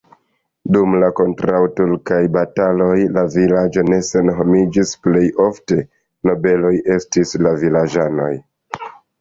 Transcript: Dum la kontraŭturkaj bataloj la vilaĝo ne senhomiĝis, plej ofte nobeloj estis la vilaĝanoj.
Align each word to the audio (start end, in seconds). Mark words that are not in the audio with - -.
Dum 0.75 0.93
la 1.01 1.09
kontraŭturkaj 1.17 2.21
bataloj 2.37 2.95
la 3.19 3.25
vilaĝo 3.35 3.85
ne 3.91 4.01
senhomiĝis, 4.09 4.95
plej 5.05 5.23
ofte 5.49 5.81
nobeloj 6.31 6.75
estis 6.99 7.37
la 7.47 7.57
vilaĝanoj. 7.67 8.35